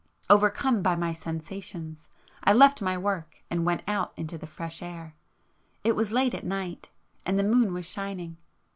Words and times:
Overcome 0.31 0.81
by 0.81 0.95
my 0.95 1.13
sensations, 1.13 2.07
I 2.43 2.53
left 2.53 2.81
my 2.81 2.97
work 2.97 3.43
and 3.51 3.67
went 3.67 3.83
out 3.87 4.13
into 4.17 4.35
the 4.35 4.47
fresh 4.47 4.81
air,... 4.81 5.13
it 5.83 5.95
was 5.95 6.11
late 6.11 6.33
at 6.33 6.43
night,—and 6.43 7.37
the 7.37 7.43
moon 7.43 7.71
was 7.71 7.85
shining. 7.87 8.37